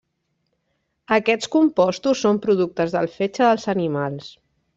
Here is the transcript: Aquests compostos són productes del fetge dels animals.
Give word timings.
Aquests 1.17 1.51
compostos 1.55 2.23
són 2.25 2.41
productes 2.47 2.97
del 2.97 3.11
fetge 3.19 3.47
dels 3.51 3.71
animals. 3.77 4.33